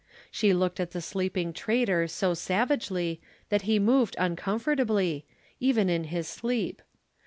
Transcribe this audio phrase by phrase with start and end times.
[0.31, 5.27] She looked at the sleeping traitor so savagely that he moved uncomfortably,
[5.59, 6.81] even in his sleep.